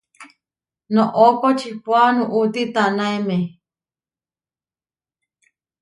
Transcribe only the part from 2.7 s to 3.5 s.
tanaemé.